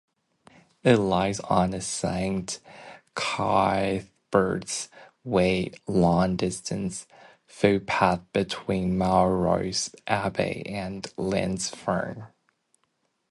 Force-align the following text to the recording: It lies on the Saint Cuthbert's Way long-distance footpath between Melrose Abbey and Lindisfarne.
It 0.83 0.95
lies 0.97 1.39
on 1.41 1.69
the 1.69 1.79
Saint 1.79 2.59
Cuthbert's 3.13 4.89
Way 5.23 5.73
long-distance 5.85 7.05
footpath 7.45 8.21
between 8.33 8.97
Melrose 8.97 9.91
Abbey 10.07 10.63
and 10.65 11.05
Lindisfarne. 11.17 12.29